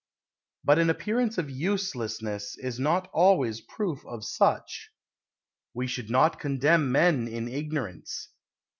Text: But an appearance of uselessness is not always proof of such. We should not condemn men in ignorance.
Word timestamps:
But 0.63 0.79
an 0.79 0.89
appearance 0.89 1.37
of 1.37 1.51
uselessness 1.51 2.57
is 2.57 2.79
not 2.79 3.07
always 3.13 3.61
proof 3.61 4.03
of 4.07 4.25
such. 4.25 4.89
We 5.75 5.85
should 5.85 6.09
not 6.09 6.39
condemn 6.39 6.91
men 6.91 7.27
in 7.27 7.47
ignorance. 7.47 8.29